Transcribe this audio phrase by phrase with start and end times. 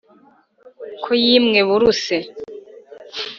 [1.03, 2.17] ko yimwe buruse